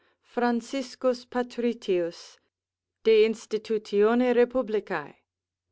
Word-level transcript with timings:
Franciscus 0.23 1.25
Patritius 1.25 2.39
de 3.03 3.23
institut. 3.23 3.85
Reipub. 3.91 4.67
lib. 4.71 5.13